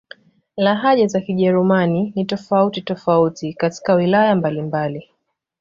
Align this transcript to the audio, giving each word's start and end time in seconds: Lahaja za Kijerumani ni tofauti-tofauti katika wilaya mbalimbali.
Lahaja 0.57 1.07
za 1.07 1.21
Kijerumani 1.21 2.13
ni 2.15 2.25
tofauti-tofauti 2.25 3.53
katika 3.53 3.93
wilaya 3.93 4.35
mbalimbali. 4.35 5.09